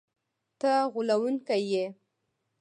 ته 0.59 0.71
غولونکی 0.91 1.61
یې!” 1.71 1.85